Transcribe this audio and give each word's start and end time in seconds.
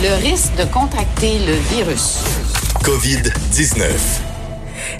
le 0.00 0.14
risque 0.22 0.54
de 0.54 0.64
contracter 0.72 1.40
le 1.40 1.54
virus. 1.76 2.22
COVID-19. 2.84 4.20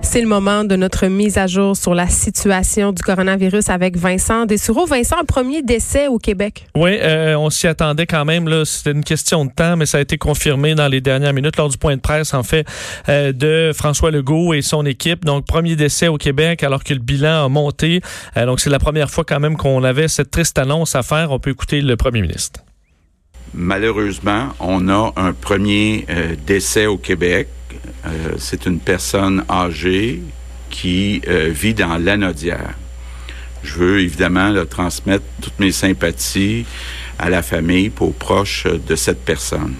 C'est 0.03 0.21
le 0.21 0.27
moment 0.27 0.64
de 0.64 0.75
notre 0.75 1.07
mise 1.07 1.39
à 1.39 1.46
jour 1.46 1.77
sur 1.77 1.95
la 1.95 2.09
situation 2.09 2.91
du 2.91 3.00
coronavirus 3.03 3.69
avec 3.69 3.96
Vincent 3.96 4.45
Dessoureau. 4.45 4.87
Vincent, 4.87 5.16
premier 5.27 5.62
décès 5.62 6.09
au 6.09 6.19
Québec. 6.19 6.66
Oui, 6.75 6.98
euh, 7.00 7.37
on 7.37 7.48
s'y 7.48 7.69
attendait 7.69 8.07
quand 8.07 8.25
même. 8.25 8.48
C'était 8.64 8.91
une 8.91 9.05
question 9.05 9.45
de 9.45 9.53
temps, 9.53 9.77
mais 9.77 9.87
ça 9.87 9.98
a 9.98 10.00
été 10.00 10.19
confirmé 10.19 10.75
dans 10.75 10.89
les 10.89 11.01
dernières 11.01 11.33
minutes 11.33 11.59
lors 11.59 11.69
du 11.69 11.79
point 11.79 11.95
de 11.95 12.01
presse, 12.01 12.35
en 12.35 12.43
fait, 12.43 12.67
euh, 13.09 13.33
de 13.33 13.71
François 13.73 14.11
Legault 14.11 14.53
et 14.53 14.62
son 14.62 14.85
équipe. 14.85 15.25
Donc, 15.25 15.46
premier 15.46 15.77
décès 15.77 16.09
au 16.09 16.17
Québec 16.17 16.65
alors 16.65 16.83
que 16.83 16.93
le 16.93 17.01
bilan 17.01 17.45
a 17.45 17.49
monté. 17.49 18.01
Euh, 18.37 18.46
donc, 18.46 18.59
c'est 18.59 18.71
la 18.71 18.80
première 18.80 19.11
fois 19.11 19.23
quand 19.25 19.39
même 19.39 19.57
qu'on 19.57 19.85
avait 19.85 20.09
cette 20.09 20.33
triste 20.33 20.59
annonce 20.59 20.96
à 20.96 21.05
faire. 21.05 21.30
On 21.30 21.39
peut 21.39 21.51
écouter 21.51 21.83
le 21.83 21.96
premier 21.96 22.21
ministre. 22.21 22.61
Malheureusement, 23.55 24.54
on 24.61 24.89
a 24.89 25.13
un 25.17 25.32
premier 25.32 26.07
euh, 26.11 26.35
décès 26.46 26.86
au 26.86 26.96
Québec. 26.99 27.49
Euh, 28.07 28.35
c'est 28.39 28.67
une 28.67 28.79
personne 28.79 29.45
âgée 29.50 30.22
qui 30.71 31.22
euh, 31.29 31.49
vit 31.50 31.75
dans 31.75 31.96
l'anodière. 31.96 32.75
Je 33.62 33.75
veux 33.75 34.00
évidemment 34.00 34.55
transmettre 34.67 35.25
toutes 35.42 35.58
mes 35.58 35.72
sympathies 35.72 36.64
à 37.19 37.31
la 37.31 37.42
famille, 37.42 37.91
aux 37.98 38.11
proches 38.11 38.67
de 38.67 38.95
cette 38.95 39.25
personne 39.25 39.75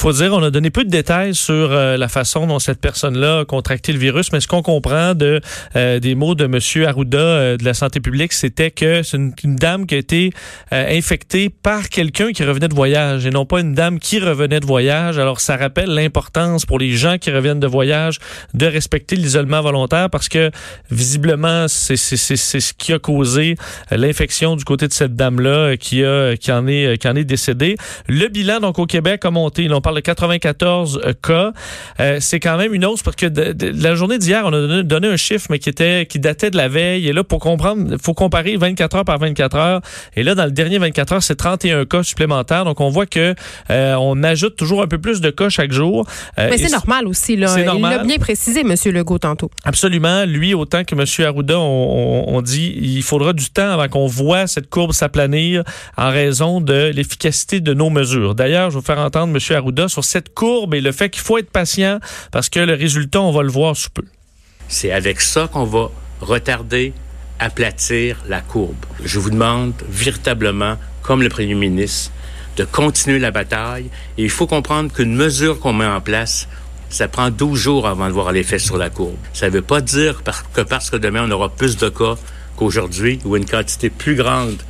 faut 0.00 0.12
dire, 0.12 0.32
on 0.32 0.42
a 0.42 0.50
donné 0.50 0.70
peu 0.70 0.84
de 0.84 0.88
détails 0.88 1.34
sur 1.34 1.72
euh, 1.72 1.98
la 1.98 2.08
façon 2.08 2.46
dont 2.46 2.58
cette 2.58 2.80
personne-là 2.80 3.40
a 3.40 3.44
contracté 3.44 3.92
le 3.92 3.98
virus, 3.98 4.32
mais 4.32 4.40
ce 4.40 4.48
qu'on 4.48 4.62
comprend 4.62 5.14
de 5.14 5.42
euh, 5.76 6.00
des 6.00 6.14
mots 6.14 6.34
de 6.34 6.44
M. 6.44 6.86
Arruda 6.86 7.18
euh, 7.18 7.56
de 7.58 7.64
la 7.66 7.74
santé 7.74 8.00
publique, 8.00 8.32
c'était 8.32 8.70
que 8.70 9.02
c'est 9.02 9.18
une, 9.18 9.56
dame 9.56 9.84
qui 9.84 9.96
a 9.96 9.98
été 9.98 10.32
infectée 10.70 11.50
par 11.50 11.90
quelqu'un 11.90 12.32
qui 12.32 12.44
revenait 12.44 12.68
de 12.68 12.74
voyage 12.74 13.26
et 13.26 13.30
non 13.30 13.44
pas 13.44 13.60
une 13.60 13.74
dame 13.74 13.98
qui 13.98 14.20
revenait 14.20 14.60
de 14.60 14.64
voyage. 14.64 15.18
Alors, 15.18 15.40
ça 15.40 15.58
rappelle 15.58 15.90
l'importance 15.90 16.64
pour 16.64 16.78
les 16.78 16.92
gens 16.92 17.18
qui 17.18 17.30
reviennent 17.30 17.60
de 17.60 17.66
voyage 17.66 18.20
de 18.54 18.64
respecter 18.64 19.16
l'isolement 19.16 19.60
volontaire 19.60 20.08
parce 20.08 20.30
que 20.30 20.50
visiblement, 20.90 21.66
c'est 21.68 21.96
ce 21.96 22.72
qui 22.72 22.94
a 22.94 22.98
causé 22.98 23.56
l'infection 23.90 24.56
du 24.56 24.64
côté 24.64 24.88
de 24.88 24.94
cette 24.94 25.14
dame-là 25.14 25.76
qui 25.76 26.04
a 26.04 26.36
qui 26.36 26.52
en 26.52 26.66
est 26.66 26.96
qui 26.96 27.08
en 27.08 27.16
est 27.16 27.24
décédée. 27.24 27.76
Le 28.08 28.28
bilan 28.28 28.60
donc 28.60 28.78
au 28.78 28.86
Québec 28.86 29.26
a 29.26 29.30
monté. 29.30 29.68
On 29.70 29.80
parle 29.90 29.96
de 29.96 30.00
94 30.00 31.00
euh, 31.04 31.12
cas. 31.20 31.52
Euh, 31.98 32.18
c'est 32.20 32.40
quand 32.40 32.56
même 32.56 32.74
une 32.74 32.84
hausse 32.84 33.02
parce 33.02 33.16
que 33.16 33.26
la 33.26 33.94
journée 33.94 34.18
d'hier, 34.18 34.42
on 34.44 34.52
a 34.52 34.82
donné, 34.82 35.08
un 35.08 35.16
chiffre, 35.16 35.46
mais 35.50 35.58
qui 35.58 35.68
était 35.68 36.06
qui 36.06 36.18
datait 36.20 36.50
de 36.50 36.56
la 36.56 36.68
veille. 36.68 37.08
Et 37.08 37.12
là, 37.12 37.24
pour 37.24 37.40
comprendre, 37.40 37.86
il 37.90 37.98
faut 37.98 38.14
comparer 38.14 38.56
24 38.56 38.96
heures 38.96 39.04
par 39.04 39.18
24 39.18 39.56
heures. 39.56 39.80
Et 40.14 40.22
là, 40.22 40.34
dans 40.34 40.44
le 40.44 40.50
dernier 40.50 40.78
24 40.78 41.12
heures, 41.14 41.22
c'est 41.22 41.34
31 41.34 41.84
cas 41.86 42.02
supplémentaires. 42.02 42.64
Donc, 42.64 42.80
on 42.80 42.90
voit 42.90 43.06
que 43.06 43.34
euh, 43.70 43.94
on 43.94 44.22
ajoute 44.22 44.56
toujours 44.56 44.82
un 44.82 44.86
peu 44.86 44.98
plus 44.98 45.20
de 45.20 45.30
cas 45.30 45.48
chaque 45.48 45.72
jour. 45.72 46.06
mais 46.36 46.58
c'est 46.58 46.70
normal 46.70 47.08
aussi, 47.08 47.36
là. 47.36 47.54
Il 47.58 47.82
l'a 47.82 48.04
bien 48.04 48.18
précisé, 48.18 48.60
M. 48.60 48.74
Legault, 48.92 49.18
tantôt. 49.18 49.50
Absolument. 49.64 50.24
Lui, 50.24 50.54
autant 50.54 50.84
que 50.84 50.94
M. 50.94 51.04
Arruda, 51.26 51.58
on, 51.58 52.24
on 52.28 52.42
dit 52.42 52.74
il 52.80 53.02
faudra 53.02 53.32
du 53.32 53.50
temps 53.50 53.70
avant 53.70 53.88
qu'on 53.88 54.06
voit 54.06 54.46
cette 54.46 54.68
courbe 54.68 54.92
s'aplanir 54.92 55.64
en 55.96 56.10
raison 56.10 56.60
de 56.60 56.90
l'efficacité 56.94 57.60
de 57.60 57.74
nos 57.74 57.90
mesures. 57.90 58.34
D'ailleurs, 58.34 58.70
je 58.70 58.76
vais 58.76 58.80
vous 58.80 58.86
faire 58.86 58.98
entendre 58.98 59.34
M. 59.34 59.56
Arruda 59.56 59.79
sur 59.88 60.04
cette 60.04 60.34
courbe 60.34 60.74
et 60.74 60.80
le 60.80 60.92
fait 60.92 61.10
qu'il 61.10 61.22
faut 61.22 61.38
être 61.38 61.50
patient 61.50 62.00
parce 62.32 62.48
que 62.48 62.60
le 62.60 62.74
résultat, 62.74 63.20
on 63.20 63.32
va 63.32 63.42
le 63.42 63.50
voir 63.50 63.76
sous 63.76 63.90
peu. 63.90 64.04
C'est 64.68 64.92
avec 64.92 65.20
ça 65.20 65.48
qu'on 65.52 65.64
va 65.64 65.90
retarder, 66.20 66.92
aplatir 67.38 68.18
la 68.28 68.40
courbe. 68.40 68.84
Je 69.04 69.18
vous 69.18 69.30
demande 69.30 69.74
véritablement, 69.88 70.76
comme 71.02 71.22
le 71.22 71.28
premier 71.28 71.54
ministre, 71.54 72.12
de 72.56 72.64
continuer 72.64 73.18
la 73.18 73.30
bataille. 73.30 73.86
Et 74.18 74.22
il 74.22 74.30
faut 74.30 74.46
comprendre 74.46 74.92
qu'une 74.92 75.14
mesure 75.14 75.60
qu'on 75.60 75.72
met 75.72 75.86
en 75.86 76.00
place, 76.00 76.48
ça 76.90 77.08
prend 77.08 77.30
12 77.30 77.58
jours 77.58 77.88
avant 77.88 78.08
de 78.08 78.12
voir 78.12 78.32
l'effet 78.32 78.58
sur 78.58 78.76
la 78.76 78.90
courbe. 78.90 79.16
Ça 79.32 79.46
ne 79.46 79.52
veut 79.52 79.62
pas 79.62 79.80
dire 79.80 80.22
que 80.52 80.60
parce 80.60 80.90
que 80.90 80.96
demain 80.96 81.24
on 81.26 81.30
aura 81.30 81.48
plus 81.48 81.76
de 81.76 81.88
cas 81.88 82.16
qu'aujourd'hui 82.56 83.20
ou 83.24 83.36
une 83.36 83.46
quantité 83.46 83.90
plus 83.90 84.16
grande 84.16 84.62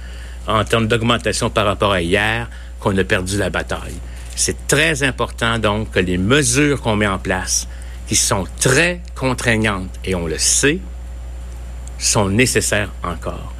en 0.46 0.64
termes 0.64 0.86
d'augmentation 0.86 1.50
par 1.50 1.66
rapport 1.66 1.92
à 1.92 2.02
hier 2.02 2.48
qu'on 2.78 2.96
a 2.96 3.04
perdu 3.04 3.38
la 3.38 3.50
bataille. 3.50 3.98
C'est 4.42 4.66
très 4.66 5.02
important 5.02 5.58
donc 5.58 5.90
que 5.90 6.00
les 6.00 6.16
mesures 6.16 6.80
qu'on 6.80 6.96
met 6.96 7.06
en 7.06 7.18
place, 7.18 7.68
qui 8.06 8.16
sont 8.16 8.46
très 8.58 9.02
contraignantes, 9.14 9.90
et 10.02 10.14
on 10.14 10.26
le 10.26 10.38
sait, 10.38 10.78
sont 11.98 12.30
nécessaires 12.30 12.90
encore. 13.02 13.59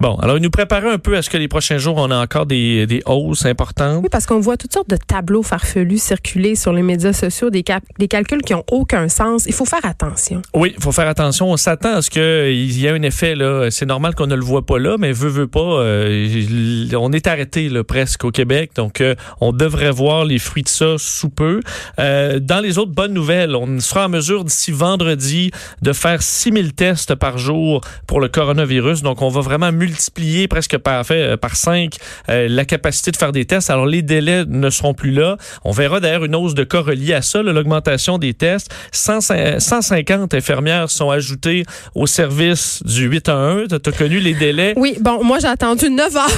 Bon, 0.00 0.16
alors 0.16 0.40
nous 0.40 0.48
préparait 0.48 0.90
un 0.90 0.98
peu 0.98 1.14
à 1.14 1.20
ce 1.20 1.28
que 1.28 1.36
les 1.36 1.46
prochains 1.46 1.76
jours, 1.76 1.96
on 1.98 2.10
a 2.10 2.16
encore 2.16 2.46
des, 2.46 2.86
des 2.86 3.02
hausses 3.04 3.44
importantes. 3.44 4.00
Oui, 4.02 4.08
parce 4.10 4.24
qu'on 4.24 4.40
voit 4.40 4.56
toutes 4.56 4.72
sortes 4.72 4.88
de 4.88 4.96
tableaux 4.96 5.42
farfelus 5.42 5.98
circuler 5.98 6.54
sur 6.54 6.72
les 6.72 6.80
médias 6.80 7.12
sociaux, 7.12 7.50
des, 7.50 7.62
des 7.98 8.08
calculs 8.08 8.40
qui 8.40 8.54
ont 8.54 8.64
aucun 8.70 9.10
sens. 9.10 9.44
Il 9.44 9.52
faut 9.52 9.66
faire 9.66 9.84
attention. 9.84 10.40
Oui, 10.54 10.72
il 10.74 10.82
faut 10.82 10.92
faire 10.92 11.06
attention. 11.06 11.50
On 11.50 11.58
s'attend 11.58 11.96
à 11.96 12.02
ce 12.02 12.08
qu'il 12.08 12.78
y 12.78 12.86
ait 12.86 12.90
un 12.90 13.02
effet. 13.02 13.34
là. 13.34 13.70
C'est 13.70 13.84
normal 13.84 14.14
qu'on 14.14 14.26
ne 14.26 14.34
le 14.36 14.42
voit 14.42 14.64
pas 14.64 14.78
là, 14.78 14.96
mais 14.98 15.12
veut, 15.12 15.28
veut 15.28 15.46
pas. 15.46 15.60
Euh, 15.60 16.86
on 16.98 17.12
est 17.12 17.26
arrêté 17.26 17.68
là, 17.68 17.84
presque 17.84 18.24
au 18.24 18.30
Québec, 18.30 18.70
donc 18.76 19.02
euh, 19.02 19.14
on 19.42 19.52
devrait 19.52 19.90
voir 19.90 20.24
les 20.24 20.38
fruits 20.38 20.62
de 20.62 20.68
ça 20.68 20.94
sous 20.96 21.28
peu. 21.28 21.60
Euh, 21.98 22.40
dans 22.40 22.60
les 22.60 22.78
autres 22.78 22.92
bonnes 22.92 23.12
nouvelles, 23.12 23.54
on 23.54 23.78
sera 23.80 24.06
en 24.06 24.08
mesure 24.08 24.44
d'ici 24.44 24.72
vendredi 24.72 25.50
de 25.82 25.92
faire 25.92 26.22
6000 26.22 26.72
tests 26.72 27.14
par 27.14 27.36
jour 27.36 27.82
pour 28.06 28.20
le 28.20 28.28
coronavirus. 28.28 29.02
Donc 29.02 29.20
on 29.20 29.28
va 29.28 29.42
vraiment 29.42 29.70
multiplier 29.70 29.89
multiplier 29.90 30.48
presque 30.48 30.78
par, 30.78 31.04
fait, 31.04 31.32
euh, 31.32 31.36
par 31.36 31.56
5 31.56 31.96
euh, 32.28 32.46
la 32.48 32.64
capacité 32.64 33.10
de 33.10 33.16
faire 33.16 33.32
des 33.32 33.44
tests. 33.44 33.70
Alors, 33.70 33.86
les 33.86 34.02
délais 34.02 34.44
ne 34.46 34.70
seront 34.70 34.94
plus 34.94 35.10
là. 35.10 35.36
On 35.64 35.72
verra 35.72 36.00
d'ailleurs 36.00 36.24
une 36.24 36.34
hausse 36.34 36.54
de 36.54 36.64
cas 36.64 36.80
reliée 36.80 37.14
à 37.14 37.22
ça, 37.22 37.42
l'augmentation 37.42 38.18
des 38.18 38.34
tests. 38.34 38.70
150 38.92 40.34
infirmières 40.34 40.90
sont 40.90 41.10
ajoutées 41.10 41.64
au 41.94 42.06
service 42.06 42.82
du 42.84 43.06
8 43.06 43.28
à 43.28 43.34
1. 43.34 43.66
Tu 43.66 43.74
as 43.74 43.92
connu 43.92 44.20
les 44.20 44.34
délais? 44.34 44.74
Oui, 44.76 44.96
bon, 45.00 45.22
moi 45.24 45.38
j'ai 45.40 45.48
attendu 45.48 45.90
9 45.90 46.16
heures. 46.16 46.28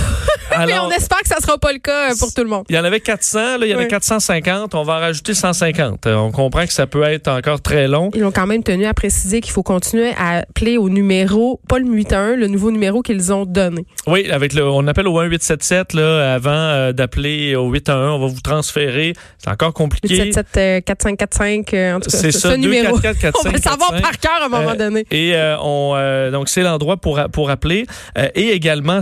Mais 0.66 0.78
on 0.78 0.90
espère 0.90 1.20
que 1.20 1.28
ça 1.28 1.40
sera 1.40 1.56
pas 1.58 1.72
le 1.72 1.78
cas 1.78 2.10
euh, 2.10 2.14
pour 2.18 2.32
tout 2.32 2.42
le 2.42 2.48
monde. 2.48 2.64
Il 2.68 2.76
y 2.76 2.78
en 2.78 2.84
avait 2.84 3.00
400, 3.00 3.58
là, 3.58 3.66
il 3.66 3.70
y 3.70 3.74
en 3.74 3.78
a 3.78 3.86
450. 3.86 4.74
On 4.74 4.82
va 4.82 4.94
en 4.94 5.00
rajouter 5.00 5.34
150. 5.34 6.06
On 6.06 6.30
comprend 6.30 6.66
que 6.66 6.72
ça 6.72 6.86
peut 6.86 7.02
être 7.04 7.28
encore 7.28 7.60
très 7.60 7.88
long. 7.88 8.10
Ils 8.14 8.24
ont 8.24 8.32
quand 8.32 8.46
même 8.46 8.62
tenu 8.62 8.84
à 8.84 8.94
préciser 8.94 9.40
qu'il 9.40 9.52
faut 9.52 9.62
continuer 9.62 10.12
à 10.18 10.38
appeler 10.38 10.76
au 10.76 10.88
numéro, 10.88 11.60
pas 11.68 11.78
le 11.78 11.86
811, 11.86 12.36
le 12.38 12.48
nouveau 12.48 12.70
numéro 12.70 13.02
qu'ils 13.02 13.32
ont 13.32 13.41
donné. 13.46 13.86
Oui, 14.06 14.30
avec 14.30 14.52
le, 14.52 14.66
on 14.68 14.86
appelle 14.86 15.06
au 15.06 15.12
1877 15.12 15.94
là, 15.94 16.34
avant 16.34 16.50
euh, 16.50 16.92
d'appeler 16.92 17.54
au 17.56 17.70
811, 17.70 18.20
on 18.20 18.26
va 18.26 18.26
vous 18.26 18.40
transférer. 18.40 19.14
C'est 19.38 19.50
encore 19.50 19.72
compliqué. 19.72 20.08
877 20.08 20.84
4545 20.84 21.74
euh, 21.74 21.76
euh, 21.76 21.96
en 21.96 22.00
tout 22.00 22.10
cas. 22.10 22.16
C'est 22.16 22.32
ça, 22.32 22.50
ce 22.50 22.56
numéro. 22.56 22.98
4, 22.98 23.18
4, 23.18 23.36
5, 23.36 23.40
on 23.40 23.50
va 23.50 23.56
le 23.56 23.62
savoir 23.62 24.00
par 24.00 24.18
cœur 24.18 24.42
à 24.42 24.46
un 24.46 24.48
moment 24.48 24.74
donné. 24.74 25.06
Et 25.10 25.34
on 25.60 25.92
donc 26.32 26.48
c'est 26.48 26.62
l'endroit 26.62 26.96
pour 26.96 27.20
pour 27.32 27.50
appeler 27.50 27.86
et 28.34 28.50
également 28.50 29.00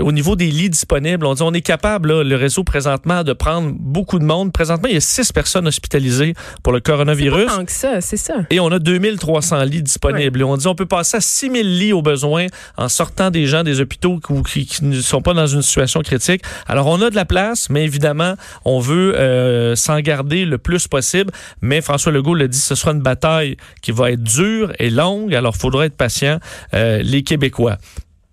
au 0.00 0.12
niveau 0.12 0.36
des 0.36 0.46
lits 0.46 0.70
disponibles, 0.70 1.26
on 1.26 1.34
dit 1.34 1.42
on 1.42 1.52
est 1.52 1.60
capable 1.60 2.12
là, 2.12 2.24
le 2.24 2.36
réseau 2.36 2.64
présentement 2.64 3.24
de 3.24 3.32
prendre 3.32 3.72
beaucoup 3.78 4.18
de 4.18 4.24
monde. 4.24 4.52
Présentement, 4.52 4.88
il 4.88 4.94
y 4.94 4.98
a 4.98 5.00
six 5.00 5.32
personnes 5.32 5.66
hospitalisées 5.66 6.34
pour 6.62 6.72
le 6.72 6.80
coronavirus. 6.80 7.46
Pas 7.46 7.56
tant 7.56 7.64
que 7.64 7.72
ça, 7.72 8.00
c'est 8.00 8.16
ça. 8.16 8.34
Et 8.50 8.60
on 8.60 8.70
a 8.70 8.78
2300 8.78 9.64
lits 9.64 9.82
disponibles. 9.82 10.42
On 10.44 10.56
dit 10.56 10.66
on 10.66 10.74
peut 10.74 10.86
passer 10.86 11.18
à 11.18 11.20
6000 11.20 11.78
lits 11.78 11.92
au 11.92 12.02
besoin 12.02 12.46
en 12.76 12.88
sortant 12.88 13.30
des 13.30 13.46
gens 13.46 13.62
des 13.62 13.77
hôpitaux 13.80 14.18
qui, 14.18 14.68
ne 14.82 15.00
sont 15.00 15.22
pas 15.22 15.34
dans 15.34 15.46
une 15.46 15.62
situation 15.62 16.00
critique. 16.00 16.42
Alors, 16.66 16.86
on 16.86 17.00
a 17.02 17.10
de 17.10 17.14
la 17.14 17.24
place, 17.24 17.70
mais 17.70 17.84
évidemment, 17.84 18.34
on 18.64 18.80
veut 18.80 19.16
euh, 19.16 19.76
s'en 19.76 20.00
garder 20.00 20.44
le 20.44 20.58
plus 20.58 20.88
possible. 20.88 21.32
Mais 21.60 21.80
François 21.80 22.12
Legault 22.12 22.34
l'a 22.34 22.48
dit, 22.48 22.58
ce 22.58 22.74
sera 22.74 22.92
une 22.92 23.02
bataille 23.02 23.56
qui 23.82 23.92
va 23.92 24.10
être 24.10 24.22
dure 24.22 24.72
et 24.78 24.90
longue. 24.90 25.34
Alors, 25.34 25.54
il 25.56 25.60
faudra 25.60 25.86
être 25.86 25.96
patient, 25.96 26.38
euh, 26.74 27.00
les 27.02 27.22
Québécois 27.22 27.78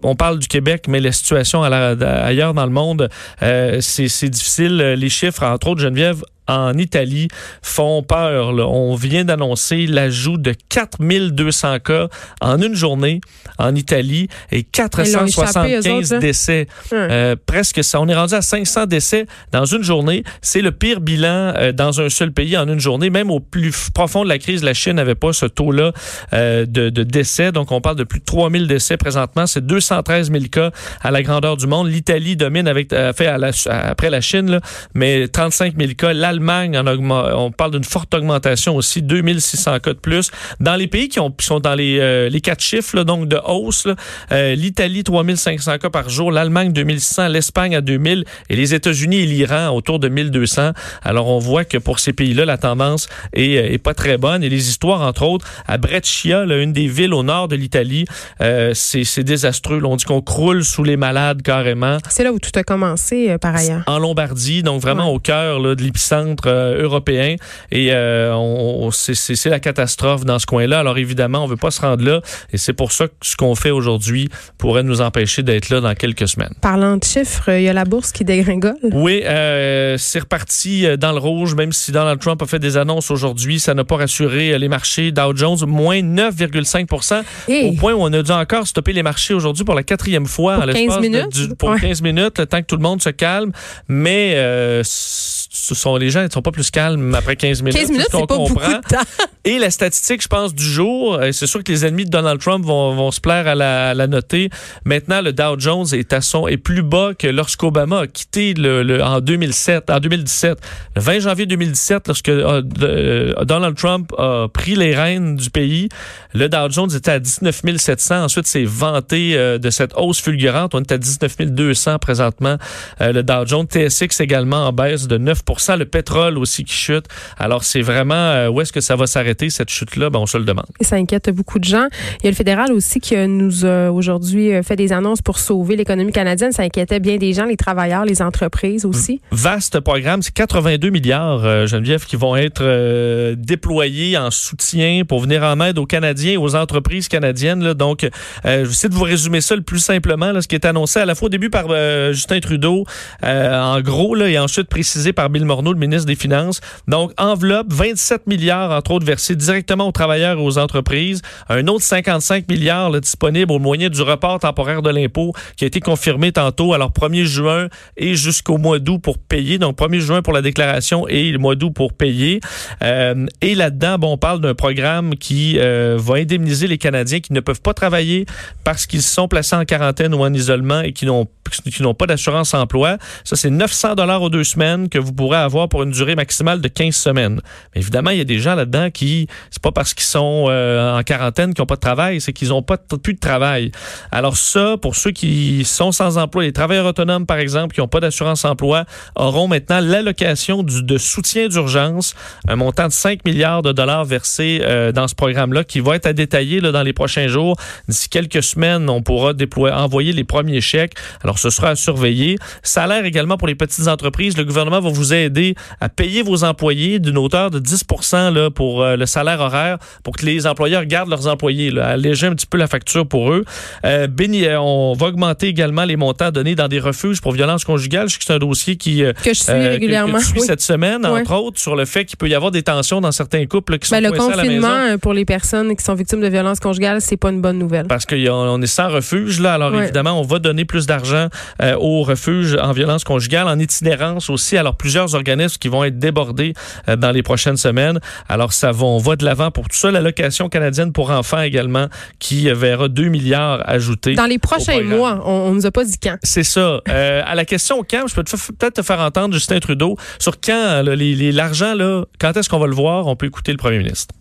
on 0.03 0.16
parle 0.16 0.38
du 0.38 0.47
Québec, 0.47 0.85
mais 0.88 1.00
la 1.00 1.11
situation 1.11 1.63
ailleurs 1.63 2.53
dans 2.53 2.66
le 2.66 2.72
monde, 2.72 3.09
euh, 3.41 3.79
c'est 3.81 4.30
difficile. 4.30 4.77
Les 4.77 5.09
chiffres, 5.09 5.44
entre 5.44 5.68
autres, 5.69 5.81
Geneviève, 5.81 6.21
en 6.47 6.77
Italie 6.77 7.27
font 7.62 8.03
peur. 8.03 8.50
On 8.57 8.95
vient 8.95 9.25
d'annoncer 9.25 9.88
l'ajout 9.88 10.38
de 10.38 10.53
4200 10.69 11.80
cas 11.80 12.07
en 12.42 12.62
une 12.62 12.75
journée 12.75 13.21
en 13.57 13.75
Italie 13.75 14.27
et 14.51 14.63
475 14.63 16.19
décès. 16.19 16.68
Euh, 16.94 17.36
presque 17.45 17.83
ça. 17.83 18.01
On 18.01 18.07
est 18.07 18.15
rendu 18.15 18.33
à 18.33 18.42
500 18.42 18.86
décès 18.86 19.25
dans 19.51 19.65
une 19.65 19.83
journée. 19.83 20.24
C'est 20.42 20.62
le 20.62 20.71
pire 20.71 21.01
bilan 21.01 21.53
euh, 21.56 21.71
dans 21.71 22.01
un 22.01 22.09
seul 22.09 22.31
pays 22.31 22.57
en 22.57 22.68
une 22.68 22.80
journée. 22.80 23.09
Même 23.09 23.31
au 23.31 23.39
plus 23.39 23.89
profond 23.94 24.24
de 24.24 24.30
la 24.30 24.38
crise, 24.38 24.63
la 24.63 24.74
Chine 24.74 24.94
n'avait 24.94 25.15
pas 25.15 25.33
ce 25.33 25.45
taux-là 25.45 25.94
euh, 26.33 26.65
de, 26.65 26.89
décès. 26.89 27.51
Donc, 27.51 27.71
on 27.71 27.81
parle 27.81 27.95
de 27.95 28.03
plus 28.03 28.19
de 28.19 28.25
3000 28.25 28.68
décès 28.68 28.98
présentement. 28.98 29.48
C'est 29.48 29.65
213 29.65 30.31
000 30.31 30.45
cas 30.51 30.71
à 31.01 31.12
la 31.12 31.24
grandeur 31.24 31.57
du 31.57 31.68
monde. 31.68 31.88
L'Italie 31.88 32.36
domine 32.36 32.68
avec 32.68 32.94
fait 33.15 33.27
après 33.27 34.09
la 34.09 34.21
Chine, 34.21 34.59
mais 34.94 35.27
35 35.27 35.75
000 35.77 35.94
cas. 35.98 36.13
L'Allemagne, 36.13 36.35
on 36.42 37.52
parle 37.52 37.72
d'une 37.72 37.84
forte 37.84 38.14
augmentation 38.14 38.76
aussi, 38.76 39.02
2600 39.02 39.80
cas 39.80 39.94
de 39.94 40.00
plus. 40.00 40.32
Dans 40.60 40.76
les 40.76 40.88
pays 40.88 41.10
qui, 41.10 41.20
ont, 41.20 41.32
qui 41.32 41.46
sont 41.46 41.60
dans 41.60 41.76
les, 41.76 42.00
euh, 42.00 42.30
les 42.30 42.42
quatre 42.42 42.62
chiffres, 42.62 42.96
là, 42.96 43.04
donc 43.04 43.28
de 43.28 43.40
hausse, 43.46 43.88
euh, 44.32 44.56
l'Italie, 44.56 45.04
3500 45.04 45.78
cas 45.78 45.90
par 45.90 46.10
jour, 46.10 46.32
l'Allemagne, 46.32 46.72
2600, 46.74 47.28
l'Espagne 47.28 47.76
à 47.76 47.82
2000 47.82 48.26
et 48.50 48.56
les 48.56 48.74
États-Unis 48.74 49.18
et 49.18 49.26
l'Iran 49.26 49.70
autour 49.70 50.00
de 50.00 50.08
1200. 50.10 50.72
Alors, 51.04 51.28
on 51.28 51.40
voit 51.40 51.66
que 51.66 51.78
pour 51.78 52.00
ces 52.00 52.14
pays-là, 52.14 52.46
la 52.46 52.58
tendance 52.58 53.08
est, 53.34 53.58
euh, 53.58 53.72
est 53.74 53.78
pas 53.78 53.94
très 53.94 54.18
bonne. 54.18 54.44
Et 54.44 54.50
les 54.50 54.70
histoires, 54.70 55.02
entre 55.02 55.24
autres, 55.24 55.46
à 55.68 55.78
Brescia, 55.78 56.46
là, 56.46 56.58
une 56.58 56.74
des 56.74 56.88
villes 56.88 57.14
au 57.14 57.24
nord 57.24 57.48
de 57.48 57.56
l'Italie, 57.56 58.06
euh, 58.42 58.72
c'est 58.74 59.24
désastreux. 59.24 59.80
là. 59.80 59.88
on 59.88 59.96
dit 59.96 60.06
qu'on 60.06 60.22
croule 60.22 60.64
sous 60.64 60.84
les 60.84 60.98
malades 60.98 61.42
carrément. 61.42 61.98
C'est 62.10 62.24
là 62.24 62.32
où 62.32 62.40
tout 62.40 62.52
a 62.56 62.64
commencé, 62.64 63.30
euh, 63.30 63.38
par 63.38 63.56
ailleurs. 63.56 63.84
En 63.88 64.00
Lombardie, 64.00 64.64
donc 64.64 64.82
vraiment 64.82 65.10
Ouais. 65.10 65.16
au 65.16 65.20
cœur 65.20 65.62
de 65.62 65.84
l'épicentre 65.84 66.25
euh, 66.48 66.81
européen. 66.83 67.36
Et 67.72 67.89
euh, 67.92 68.33
on, 68.33 68.86
on- 68.88 68.92
c'est- 68.92 69.45
la 69.50 69.60
catastrophe 69.60 70.25
dans 70.25 70.39
ce 70.39 70.45
coin-là. 70.45 70.80
Alors 70.80 70.98
évidemment, 70.98 71.44
on 71.44 71.48
veut 71.48 71.56
pas 71.57 71.72
se 71.72 71.81
rendre 71.81 72.04
là. 72.04 72.22
Et 72.51 72.57
c'est 72.57 72.74
pour 72.74 72.92
ça 72.92 73.07
que 73.07 73.13
ce 73.22 73.36
qu'on 73.36 73.54
fait 73.56 73.69
aujourd'hui 73.72 74.30
pourrait 74.57 74.83
nous 74.83 75.01
empêcher 75.01 75.44
d'être 75.44 75.69
là 75.69 75.81
dans 75.81 75.94
quelques 75.94 76.27
semaines. 76.27 76.54
Parlant 76.62 76.98
de 76.98 77.04
chiffres, 77.04 77.50
il 77.51 77.63
y 77.63 77.69
a 77.69 77.74
la 77.74 77.86
bourse 77.86 78.12
qui 78.12 78.24
dégringole. 78.25 78.74
Oui, 78.92 79.22
euh, 79.25 79.98
c'est 80.00 80.19
reparti 80.19 80.86
euh, 80.86 80.98
dans 80.98 81.12
le 81.12 81.19
rouge, 81.19 81.54
même 81.56 81.72
si 81.74 81.92
Donald 81.92 82.19
Trump 82.19 82.42
a 82.42 82.45
fait 82.48 82.60
des 82.60 82.77
annonces 82.77 83.12
aujourd'hui. 83.12 83.60
Ça 83.60 83.74
n'a 83.74 83.83
pas 83.83 83.98
rassuré 83.98 84.57
les 84.57 84.68
marchés. 84.68 85.12
Dow 85.12 85.36
Jones, 85.36 85.60
moins 85.68 86.01
9,5 86.01 87.24
Hey. 87.48 87.69
Au 87.69 87.74
point 87.74 87.94
où 87.94 88.01
on 88.01 88.12
a 88.13 88.22
dû 88.24 88.31
encore 88.31 88.66
stopper 88.68 88.94
les 88.94 89.04
marchés 89.04 89.33
aujourd'hui 89.33 89.63
pour 89.63 89.75
la 89.75 89.83
quatrième 89.83 90.25
fois. 90.25 90.56
Pour 90.56 90.66
l'espace 90.66 90.86
15 90.88 90.95
de- 90.95 91.01
minutes? 91.01 91.30
du- 91.50 91.56
pour 91.56 91.69
Ouais. 91.69 91.80
15 91.80 92.01
minutes, 92.01 92.39
le 92.39 92.45
temps 92.45 92.62
que 92.62 92.66
tout 92.68 92.75
le 92.77 92.81
monde 92.81 93.01
se 93.01 93.10
calme. 93.10 93.51
Mais 93.88 94.33
euh, 94.36 94.81
ce 94.83 95.74
sont 95.75 95.95
les 95.98 96.10
gens 96.10 96.14
ne 96.23 96.29
sont 96.29 96.41
pas 96.41 96.51
plus 96.51 96.71
calmes 96.71 97.13
après 97.15 97.35
15 97.35 97.62
minutes. 97.62 97.79
15 97.79 97.89
minutes, 97.91 98.07
ce 98.12 98.17
c'est 98.17 98.27
pas 98.27 98.38
beaucoup 98.38 98.56
de 98.56 98.88
temps. 98.88 98.97
Et 99.45 99.59
la 99.59 99.69
statistique, 99.69 100.23
je 100.23 100.27
pense, 100.27 100.56
du 100.56 100.63
jour, 100.63 101.15
euh, 101.15 101.31
c'est 101.31 101.45
sûr 101.45 101.63
que 101.63 101.71
les 101.71 101.85
ennemis 101.85 102.06
de 102.06 102.09
Donald 102.09 102.41
Trump 102.41 102.65
vont, 102.65 102.95
vont 102.95 103.12
se 103.12 103.21
plaire 103.21 103.47
à 103.47 103.53
la, 103.53 103.89
à 103.89 103.94
la 103.94 104.07
noter. 104.07 104.50
Maintenant, 104.85 105.21
le 105.21 105.33
Dow 105.33 105.59
Jones 105.59 105.85
est 105.94 106.13
à 106.13 106.21
son 106.21 106.47
est 106.47 106.57
plus 106.57 106.81
bas 106.81 107.12
que 107.17 107.27
lorsqu'Obama 107.27 108.01
a 108.01 108.07
quitté 108.07 108.56
le, 108.56 108.81
le- 108.81 109.03
en 109.03 109.19
2007, 109.21 109.91
en 109.91 110.00
2017, 110.00 110.57
le 110.95 111.01
20 111.01 111.19
janvier 111.19 111.45
2017, 111.45 112.07
lorsque 112.07 112.29
euh, 112.29 112.63
euh, 112.81 113.33
Donald 113.45 113.75
Trump 113.77 114.12
a 114.17 114.47
pris 114.51 114.75
les 114.75 114.95
rênes 114.95 115.35
du 115.35 115.51
pays. 115.51 115.89
Le 116.33 116.50
Dow 116.50 116.69
Jones 116.71 116.89
était 116.95 117.12
à 117.12 117.19
19 117.19 117.62
700. 117.77 118.23
Ensuite, 118.23 118.47
c'est 118.47 118.65
vanté 118.65 119.33
euh, 119.38 119.57
de 119.59 119.69
cette 119.69 119.94
hausse 119.95 120.19
fulgurante. 120.21 120.73
On 120.73 120.81
est 120.81 120.91
à 120.91 120.97
19 120.97 121.38
200 121.51 122.00
présentement. 122.00 122.57
Euh, 123.01 123.12
le 123.12 123.23
Dow 123.23 123.45
Jones, 123.45 123.67
TSX 123.67 124.19
également 124.21 124.67
en 124.67 124.73
baisse 124.73 125.07
de 125.07 125.17
9 125.17 125.39
Le 125.77 125.85
pétrole 126.06 126.38
aussi 126.38 126.63
qui 126.63 126.74
chute. 126.74 127.06
Alors, 127.38 127.63
c'est 127.63 127.81
vraiment 127.81 128.13
euh, 128.13 128.50
où 128.50 128.62
est-ce 128.62 128.72
que 128.72 128.81
ça 128.81 128.96
va 128.96 129.07
s'arrêter 129.07 129.50
cette 129.50 129.69
chute-là? 129.69 130.12
Ben, 130.12 130.19
on 130.19 130.28
se 130.28 130.38
le 130.38 130.44
demande. 130.44 130.68
Et 130.80 130.84
ça 130.84 130.98
inquiète 130.98 131.30
beaucoup 131.31 131.57
de 131.57 131.63
gens. 131.63 131.88
Il 132.19 132.25
y 132.25 132.28
a 132.28 132.30
le 132.30 132.36
fédéral 132.36 132.72
aussi 132.72 133.00
qui 133.00 133.16
euh, 133.16 133.25
nous 133.25 133.66
a 133.66 133.90
aujourd'hui 133.90 134.54
euh, 134.54 134.62
fait 134.62 134.75
des 134.75 134.94
annonces 134.94 135.22
pour 135.24 135.40
sauver 135.40 135.75
l'économie 135.75 136.12
canadienne. 136.12 136.52
Ça 136.52 136.62
inquiétait 136.62 137.00
bien 137.00 137.18
des 137.18 137.34
gens, 137.34 137.46
les 137.46 137.57
travailleurs, 137.57 138.06
les 138.06 138.22
entreprises 138.22 138.86
aussi. 138.86 139.19
Vaste 139.31 139.80
programme, 139.80 140.22
c'est 140.22 140.34
82 140.34 140.90
milliards, 140.90 141.66
Geneviève, 141.68 142.06
qui 142.06 142.16
vont 142.16 142.36
être 142.36 142.62
euh, 142.62 143.36
déployés 143.38 144.18
en 144.18 144.31
soutien 144.31 145.04
pour 145.08 145.19
venir 145.22 145.44
en 145.44 145.60
aide 145.62 145.78
aux 145.80 145.86
Canadiens 145.86 146.34
et 146.34 146.38
aux 146.38 146.56
entreprises 146.56 147.08
canadiennes. 147.08 147.63
là. 147.63 147.74
Donc, 147.74 148.04
euh, 148.04 148.10
je 148.44 148.50
vais 148.50 148.72
essayer 148.72 148.90
de 148.90 148.94
vous 148.94 149.04
résumer 149.04 149.42
ça 149.42 149.56
le 149.56 149.62
plus 149.62 149.80
simplement, 149.80 150.31
là, 150.31 150.42
ce 150.42 150.48
qui 150.48 150.56
est 150.56 150.66
annoncé 150.66 151.00
à 151.00 151.06
la 151.06 151.16
fois 151.16 151.28
au 151.28 151.30
début 151.30 151.50
par 151.50 151.66
euh, 151.69 152.13
Justin 152.13 152.40
Trudeau, 152.40 152.86
en 153.24 153.81
gros, 153.81 154.16
là, 154.16 154.28
et 154.28 154.38
ensuite 154.38 154.68
précisé 154.68 155.13
par 155.13 155.30
Bill 155.30 155.46
Morneau, 155.46 155.74
le 155.74 155.80
ministre 155.80 155.94
des 156.03 156.15
Finances. 156.15 156.59
Donc, 156.89 157.13
enveloppe, 157.18 157.71
27 157.71 158.27
milliards, 158.27 158.71
entre 158.71 158.92
autres, 158.92 159.06
versés 159.06 159.36
directement 159.36 159.88
aux 159.88 159.94
travailleurs 159.94 160.38
et 160.38 160.42
aux 160.42 160.57
entreprises. 160.57 161.21
Un 161.47 161.68
autre 161.68 161.83
55 161.83 162.50
milliards 162.50 162.89
là, 162.89 163.00
disponible 163.00 163.51
au 163.53 163.59
moyen 163.59 163.89
du 163.89 164.01
report 164.01 164.39
temporaire 164.39 164.81
de 164.81 164.89
l'impôt 164.89 165.31
qui 165.56 165.63
a 165.63 165.68
été 165.68 165.80
confirmé 165.80 166.31
tantôt, 166.31 166.74
alors 166.74 166.92
1er 166.92 167.24
juin 167.24 167.69
et 167.95 168.15
jusqu'au 168.15 168.57
mois 168.57 168.80
d'août 168.80 169.00
pour 169.00 169.18
payer. 169.18 169.57
Donc, 169.57 169.77
1er 169.77 170.00
juin 170.00 170.21
pour 170.21 170.33
la 170.33 170.42
déclaration 170.42 171.07
et 171.07 171.31
le 171.31 171.38
mois 171.38 171.56
d'août 171.56 171.71
pour 171.71 171.94
payer. 171.94 172.41
Euh, 172.81 173.25
et 173.41 173.56
là-dedans, 173.56 173.98
bon, 173.98 174.13
on 174.13 174.18
parle 174.18 174.41
d'un 174.41 174.56
programme 174.56 175.15
qui 175.15 175.59
euh, 175.59 175.98
va 176.00 176.15
indemniser 176.15 176.68
les 176.68 176.77
Canadiens 176.77 177.19
qui 177.19 177.33
ne 177.33 177.39
peuvent 177.39 177.62
pas 177.62 177.74
travailler 177.74 178.25
parce 178.63 178.86
qu'ils 178.86 179.01
sont 179.01 179.27
placés 179.27 179.56
en 179.56 179.65
quarantaine 179.65 180.13
ou 180.13 180.24
en 180.24 180.33
isolement 180.33 180.81
et 180.81 180.91
qui 180.91 181.06
n'ont 181.06 181.27
qui 181.50 181.83
n'ont 181.83 181.94
pas 181.94 182.07
d'assurance 182.07 182.53
emploi. 182.53 182.97
Ça, 183.24 183.36
c'est 183.36 183.50
900 183.50 183.95
dollars 183.95 184.21
aux 184.21 184.30
deux 184.30 184.44
semaines 184.44 184.89
que 184.89 184.97
vous 184.97 185.13
pourrez 185.13 185.38
avoir 185.38 185.69
pour 185.69 185.83
une 185.83 185.92
durée 185.92 186.15
maximale 186.15 186.62
de 186.62 186.68
15 186.68 186.95
semaines. 186.95 187.42
Mais 187.74 187.81
évidemment, 187.81 188.12
il 188.12 188.18
y 188.18 188.21
a 188.21 188.25
des 188.25 188.39
gens 188.39 188.56
là-dedans 188.56 188.89
qui, 188.92 189.27
c'est 189.51 189.62
pas 189.62 189.71
parce 189.71 189.94
qu'ils 189.94 190.06
sont 190.06 190.45
euh, 190.50 190.97
en 190.97 191.03
quarantaine 191.03 191.53
qu'ils 191.53 191.62
n'ont 191.62 191.68
pas 191.68 191.75
de 191.75 191.81
travail, 191.81 192.21
c'est 192.21 192.33
qu'ils 192.33 192.50
n'ont 192.50 192.63
pas 192.63 192.77
plus 192.77 193.13
de 193.13 193.19
travail. 193.19 193.71
Alors 194.12 194.38
ça, 194.38 194.75
pour 194.81 194.95
ceux 194.95 195.12
qui 195.12 195.63
sont 195.65 195.92
sans 195.92 196.18
emploi, 196.18 196.44
les 196.44 196.53
travailleurs 196.53 196.86
autonomes, 196.86 197.25
par 197.25 197.38
exemple, 197.38 197.74
qui 197.74 197.81
n'ont 197.81 197.88
pas 197.88 198.00
d'assurance 198.00 198.45
emploi, 198.45 198.86
auront 199.15 199.48
maintenant 199.48 199.80
l'allocation 199.80 200.63
de 200.63 200.98
soutien 200.98 201.48
d'urgence, 201.48 202.15
un 202.48 202.56
montant 202.56 202.88
de 202.88 202.94
5 202.94 203.25
milliards 203.25 203.62
de 203.62 203.71
dollars 203.71 204.06
versés 204.06 204.62
euh, 204.63 204.91
dans 204.91 205.07
ce 205.07 205.15
programme-là, 205.15 205.63
qui 205.63 205.80
va 205.80 205.95
être 205.95 206.06
à 206.06 206.13
détailler 206.13 206.62
dans 206.62 206.83
les 206.83 206.94
prochains 206.94 207.27
jours. 207.27 207.57
D'ici 207.88 208.09
quelques 208.09 208.44
semaines, 208.44 208.89
on 208.89 209.01
pourra 209.01 209.33
déployer, 209.33 209.75
envoyer 209.75 210.13
les 210.13 210.24
premiers 210.24 210.62
chèques. 210.62 210.94
Alors, 211.24 211.35
ce 211.40 211.50
sera 211.50 211.70
à 211.70 211.76
surveiller. 211.76 212.38
Salaire 212.64 213.06
également 213.06 213.38
pour 213.38 213.48
les 213.48 213.56
petites 213.56 213.88
entreprises. 213.88 214.38
Le 214.38 214.44
gouvernement 214.46 214.80
va 214.82 214.90
vous 214.90 215.14
aider 215.14 215.56
à 215.82 215.90
payer 215.90 216.22
vos 216.22 216.44
employés 216.44 217.00
d'une 217.00 217.18
hauteur 217.18 217.52
de 217.52 217.60
10 217.60 217.86
là, 218.34 218.50
pour 218.50 218.82
euh, 218.84 218.96
le 218.96 219.06
salaire 219.06 219.40
horaire, 219.40 219.78
pour 220.04 220.16
que 220.16 220.26
les 220.26 220.48
employeurs 220.48 220.86
gardent 220.86 221.10
leurs 221.10 221.28
employés, 221.28 221.72
là, 221.72 221.88
alléger 221.88 222.28
un 222.28 222.34
petit 222.36 222.48
peu 222.48 222.58
la 222.58 222.68
facture 222.68 223.08
pour 223.08 223.32
eux. 223.32 223.44
Euh, 223.86 224.08
béni- 224.08 224.46
euh, 224.46 224.60
on 224.60 224.94
va 224.94 225.08
augmenter 225.08 225.48
également 225.48 225.86
les 225.86 225.96
montants 225.96 226.32
donnés 226.32 226.56
dans 226.56 226.68
des 226.68 226.80
refuges 226.80 227.22
pour 227.22 227.32
violences 227.32 227.64
conjugales. 227.64 228.08
Je 228.10 228.14
sais 228.14 228.20
que 228.20 228.26
c'est 228.26 228.34
un 228.34 228.40
dossier 228.40 228.76
qui 228.76 229.04
euh, 229.04 229.14
Que 229.14 229.34
je 229.34 229.40
suis 229.40 229.52
euh, 229.52 229.66
que- 229.68 229.72
régulièrement. 229.74 230.14
que 230.18 230.20
tu 230.24 230.26
suis 230.30 230.40
oui. 230.42 230.46
cette 230.48 230.62
semaine, 230.62 231.06
entre 231.06 231.34
autres, 231.36 231.60
sur 231.60 231.76
le 231.76 231.86
fait 231.86 232.06
qu'il 232.06 232.18
peut 232.18 232.28
y 232.30 232.36
avoir 232.36 232.52
des 232.52 232.64
tensions 232.64 233.02
dans 233.02 233.12
certains 233.12 233.46
couples 233.46 233.74
là, 233.74 233.78
qui 233.80 233.88
sont 233.88 233.96
Ben, 233.96 234.04
le 234.04 234.12
coincés 234.12 234.34
à 234.34 234.36
la 234.38 234.44
confinement 234.44 234.84
maison. 234.86 234.98
pour 235.00 235.14
les 235.14 235.26
personnes 235.26 235.76
qui 235.76 235.84
sont 235.84 235.94
victimes 235.94 236.22
de 236.22 236.28
violences 236.28 236.60
conjugales, 236.60 237.02
c'est 237.02 237.18
pas 237.18 237.30
une 237.32 237.42
bonne 237.42 237.58
nouvelle. 237.60 237.88
Parce 237.88 238.06
qu'on 238.06 238.62
est 238.62 238.68
sans 238.68 238.90
refuge, 238.90 239.40
là. 239.40 239.54
Alors, 239.54 239.74
évidemment, 239.82 240.20
on 240.20 240.24
va 240.24 240.40
donner 240.40 240.66
plus 240.66 240.86
d'argent 240.86 241.25
euh, 241.62 241.75
aux 241.80 242.04
refuges 242.04 242.57
en 242.62 242.72
violence 242.72 243.04
conjugale, 243.04 243.48
en 243.48 243.60
itinérance 243.60 244.30
aussi. 244.30 244.57
Alors, 244.57 244.75
plusieurs 244.75 245.16
organismes 245.16 245.57
qui 245.60 245.68
vont 245.68 245.83
être 245.83 246.00
débordés 246.00 246.54
euh, 246.89 246.95
dans 246.95 247.12
les 247.12 247.24
prochaines 247.24 247.57
semaines. 247.57 248.00
Alors, 248.30 248.54
ça 248.54 248.72
va, 248.72 248.86
on 248.86 248.98
va 248.98 249.16
de 249.16 249.25
l'avant 249.25 249.51
pour 249.51 249.68
tout 249.69 249.77
ça. 249.77 249.92
L'allocation 249.92 250.50
canadienne 250.50 250.92
pour 250.92 251.10
enfants 251.12 251.42
également, 251.42 251.88
qui 252.19 252.50
euh, 252.50 252.54
verra 252.56 252.88
2 252.88 253.06
milliards 253.10 253.62
ajoutés. 253.69 254.16
Dans 254.16 254.25
les 254.25 254.39
prochains 254.39 254.81
mois, 254.81 255.22
on, 255.25 255.31
on 255.50 255.54
nous 255.54 255.66
a 255.66 255.72
pas 255.72 255.83
dit 255.86 255.98
quand. 256.01 256.18
C'est 256.24 256.44
ça. 256.44 256.81
Euh, 256.89 257.22
à 257.25 257.36
la 257.36 257.45
question 257.45 257.83
quand, 257.89 258.07
je 258.07 258.16
peux 258.16 258.24
peut-être 258.24 258.75
te 258.75 258.81
faire 258.81 259.00
entendre 259.00 259.33
Justin 259.33 259.60
Trudeau 259.60 259.98
sur 260.19 260.39
quand 260.39 260.82
là, 260.84 260.96
les- 260.96 261.15
les- 261.15 261.32
l'argent, 261.32 261.74
là, 261.75 262.03
quand 262.20 262.36
est-ce 262.38 262.50
qu'on 262.50 262.60
va 262.60 262.67
le 262.67 262.75
voir? 262.75 263.08
On 263.08 263.15
peut 263.15 263.25
écouter 263.27 263.51
le 263.51 263.58
premier 263.58 263.77
ministre. 263.77 264.13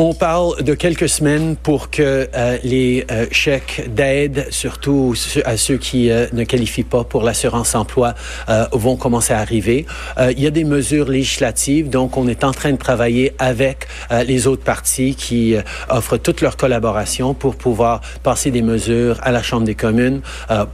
On 0.00 0.14
parle 0.14 0.62
de 0.62 0.74
quelques 0.74 1.08
semaines 1.08 1.56
pour 1.56 1.90
que 1.90 2.28
euh, 2.32 2.58
les 2.62 3.04
euh, 3.10 3.26
chèques 3.32 3.92
d'aide, 3.92 4.46
surtout 4.50 5.16
à 5.44 5.56
ceux 5.56 5.76
qui 5.76 6.08
euh, 6.12 6.28
ne 6.32 6.44
qualifient 6.44 6.84
pas 6.84 7.02
pour 7.02 7.24
l'assurance 7.24 7.74
emploi, 7.74 8.14
vont 8.72 8.94
commencer 8.94 9.32
à 9.32 9.40
arriver. 9.40 9.86
Il 10.20 10.40
y 10.40 10.46
a 10.46 10.50
des 10.50 10.64
mesures 10.64 11.08
législatives, 11.08 11.90
donc 11.90 12.16
on 12.16 12.28
est 12.28 12.44
en 12.44 12.52
train 12.52 12.70
de 12.70 12.76
travailler 12.76 13.32
avec 13.38 13.88
les 14.26 14.46
autres 14.46 14.62
partis 14.62 15.14
qui 15.14 15.56
offrent 15.88 16.16
toute 16.16 16.40
leur 16.40 16.56
collaboration 16.56 17.34
pour 17.34 17.56
pouvoir 17.56 18.00
passer 18.22 18.50
des 18.50 18.62
mesures 18.62 19.18
à 19.22 19.32
la 19.32 19.42
Chambre 19.42 19.64
des 19.64 19.74
communes 19.74 20.20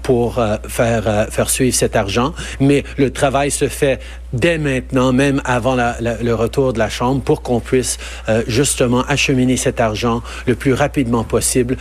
pour 0.02 0.42
faire 0.68 1.26
faire 1.30 1.50
suivre 1.50 1.75
cet 1.75 1.97
argent. 1.97 2.33
Mais 2.61 2.85
le 2.97 3.11
travail 3.11 3.50
se 3.50 3.68
fait 3.68 4.00
dès 4.35 4.59
maintenant, 4.59 5.12
même 5.12 5.41
avant 5.45 5.76
le 5.76 6.33
retour 6.33 6.73
de 6.73 6.79
la 6.79 6.88
Chambre, 6.88 7.23
pour 7.23 7.43
qu'on 7.43 7.61
puisse 7.61 7.99
euh, 8.29 8.43
justement 8.47 9.03
acheminer 9.05 9.57
cet 9.57 9.81
argent 9.81 10.23
le 10.47 10.55
plus 10.55 10.75
rapidement 10.75 11.25
possible. 11.25 11.76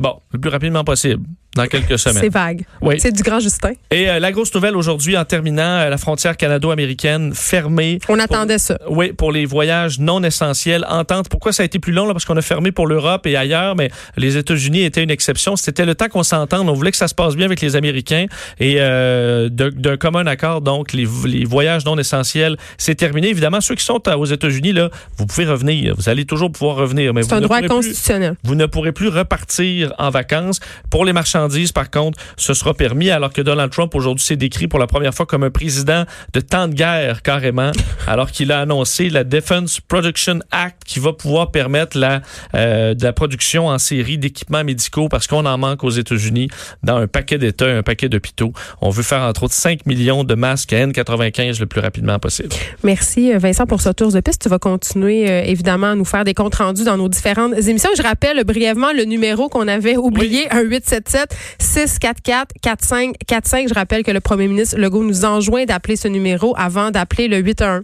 Bon, 0.00 0.20
le 0.32 0.38
plus 0.38 0.50
rapidement 0.50 0.84
possible, 0.84 1.24
dans 1.56 1.66
quelques 1.66 1.98
C'est 1.98 2.10
semaines. 2.10 2.30
vague. 2.30 2.64
Oui. 2.80 2.96
C'est 2.98 3.12
du 3.12 3.22
grand 3.22 3.40
Justin. 3.40 3.72
Et 3.90 4.08
euh, 4.08 4.18
la 4.18 4.32
grosse 4.32 4.54
nouvelle 4.54 4.76
aujourd'hui, 4.76 5.16
en 5.16 5.24
terminant, 5.24 5.62
euh, 5.62 5.88
la 5.88 5.96
frontière 5.98 6.36
canado-américaine 6.36 7.32
fermée. 7.34 7.98
On 8.08 8.18
attendait 8.18 8.58
ça. 8.58 8.78
Oui, 8.88 9.12
pour 9.12 9.32
les 9.32 9.46
voyages 9.46 9.98
non 9.98 10.22
essentiels. 10.22 10.84
Entente. 10.88 11.28
Pourquoi 11.28 11.52
ça 11.52 11.62
a 11.62 11.66
été 11.66 11.78
plus 11.78 11.92
long? 11.92 12.06
Là? 12.06 12.12
Parce 12.12 12.24
qu'on 12.24 12.36
a 12.36 12.42
fermé 12.42 12.72
pour 12.72 12.86
l'Europe 12.86 13.26
et 13.26 13.36
ailleurs, 13.36 13.76
mais 13.76 13.90
les 14.16 14.36
États-Unis 14.36 14.82
étaient 14.82 15.02
une 15.02 15.10
exception. 15.10 15.56
C'était 15.56 15.84
le 15.86 15.94
temps 15.94 16.08
qu'on 16.08 16.22
s'entende. 16.22 16.68
On 16.68 16.72
voulait 16.74 16.90
que 16.90 16.96
ça 16.96 17.08
se 17.08 17.14
passe 17.14 17.36
bien 17.36 17.46
avec 17.46 17.60
les 17.60 17.76
Américains. 17.76 18.26
Et 18.60 18.76
euh, 18.78 19.48
d'un 19.50 19.96
commun 19.96 20.26
accord, 20.26 20.60
donc, 20.60 20.92
les, 20.92 21.06
les 21.26 21.44
voyages 21.44 21.84
non 21.84 21.98
essentiels, 21.98 22.56
c'est 22.78 22.94
terminé. 22.94 23.28
Évidemment, 23.28 23.60
ceux 23.60 23.74
qui 23.74 23.84
sont 23.84 24.06
à- 24.08 24.16
aux 24.18 24.24
États-Unis, 24.26 24.72
là, 24.72 24.90
vous 25.16 25.26
pouvez 25.26 25.46
revenir. 25.46 25.94
Vous 25.96 26.08
allez 26.08 26.24
toujours 26.24 26.50
pouvoir 26.52 26.76
revenir. 26.76 27.12
C'est 27.22 27.32
un 27.32 27.40
droit 27.40 27.58
plus- 27.58 27.68
constitutionnel. 27.68 28.36
vous 28.44 28.54
ne 28.54 28.66
pourrez 28.66 28.92
plus 28.92 29.08
repartir 29.08 29.92
en 29.98 30.10
vacances. 30.10 30.60
Pour 30.90 31.04
les 31.04 31.12
marchandises, 31.12 31.45
marchandises, 31.46 31.72
par 31.72 31.90
contre, 31.90 32.18
ce 32.36 32.54
sera 32.54 32.74
permis, 32.74 33.10
alors 33.10 33.32
que 33.32 33.42
Donald 33.42 33.70
Trump 33.70 33.94
aujourd'hui 33.94 34.24
s'est 34.24 34.36
décrit 34.36 34.68
pour 34.68 34.78
la 34.78 34.86
première 34.86 35.14
fois 35.14 35.26
comme 35.26 35.44
un 35.44 35.50
président 35.50 36.04
de 36.32 36.40
temps 36.40 36.68
de 36.68 36.74
guerre 36.74 37.22
carrément, 37.22 37.70
alors 38.06 38.30
qu'il 38.30 38.52
a 38.52 38.60
annoncé 38.60 39.10
la 39.10 39.24
Defense 39.24 39.80
Production 39.80 40.40
Act 40.50 40.82
qui 40.84 40.98
va 40.98 41.12
pouvoir 41.12 41.50
permettre 41.50 41.98
la, 41.98 42.22
euh, 42.54 42.94
de 42.94 43.02
la 43.02 43.12
production 43.12 43.68
en 43.68 43.78
série 43.78 44.18
d'équipements 44.18 44.64
médicaux 44.64 45.08
parce 45.08 45.26
qu'on 45.26 45.46
en 45.46 45.58
manque 45.58 45.84
aux 45.84 45.90
États-Unis 45.90 46.48
dans 46.82 46.96
un 46.96 47.06
paquet 47.06 47.38
d'États, 47.38 47.66
un 47.66 47.82
paquet 47.82 48.08
d'hôpitaux. 48.08 48.52
On 48.80 48.90
veut 48.90 49.02
faire 49.02 49.22
entre 49.22 49.44
autres 49.44 49.54
5 49.54 49.86
millions 49.86 50.24
de 50.24 50.34
masques 50.34 50.72
à 50.72 50.86
N95 50.86 51.60
le 51.60 51.66
plus 51.66 51.80
rapidement 51.80 52.18
possible. 52.18 52.50
Merci 52.82 53.32
Vincent 53.34 53.66
pour 53.66 53.80
ce 53.80 53.90
tour 53.90 54.12
de 54.12 54.20
piste. 54.20 54.42
Tu 54.42 54.48
vas 54.48 54.58
continuer 54.58 55.30
euh, 55.30 55.42
évidemment 55.44 55.88
à 55.88 55.94
nous 55.94 56.04
faire 56.04 56.24
des 56.24 56.34
comptes 56.34 56.56
rendus 56.56 56.84
dans 56.84 56.96
nos 56.96 57.08
différentes 57.08 57.54
émissions. 57.54 57.90
Je 57.96 58.02
rappelle 58.02 58.42
brièvement 58.44 58.92
le 58.92 59.04
numéro 59.04 59.48
qu'on 59.48 59.68
avait 59.68 59.96
oublié, 59.96 60.50
un 60.50 60.62
877 60.62 61.25
644 61.58 62.54
4545. 62.62 63.68
Je 63.68 63.74
rappelle 63.74 64.02
que 64.02 64.10
le 64.10 64.20
premier 64.20 64.48
ministre 64.48 64.78
Legault 64.78 65.04
nous 65.04 65.24
enjoint 65.24 65.64
d'appeler 65.64 65.96
ce 65.96 66.08
numéro 66.08 66.54
avant 66.56 66.90
d'appeler 66.90 67.28
le 67.28 67.42
81. 67.42 67.82